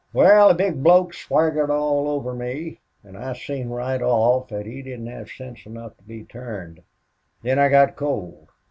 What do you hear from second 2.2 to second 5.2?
me, an' I seen right off thet he didn't